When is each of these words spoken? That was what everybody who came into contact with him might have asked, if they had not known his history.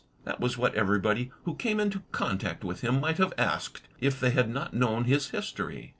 That 0.23 0.39
was 0.39 0.57
what 0.57 0.73
everybody 0.73 1.31
who 1.43 1.53
came 1.53 1.79
into 1.79 2.01
contact 2.11 2.63
with 2.63 2.81
him 2.81 2.99
might 2.99 3.19
have 3.19 3.33
asked, 3.37 3.83
if 3.99 4.19
they 4.19 4.31
had 4.31 4.49
not 4.49 4.73
known 4.73 5.03
his 5.03 5.29
history. 5.29 5.89